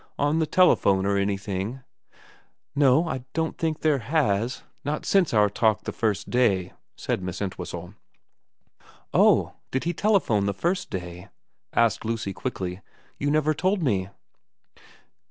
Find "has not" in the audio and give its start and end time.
3.99-5.05